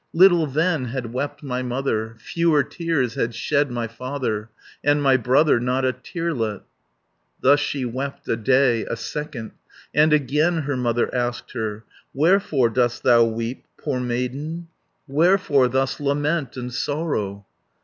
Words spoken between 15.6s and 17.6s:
thus lament and sorrow?"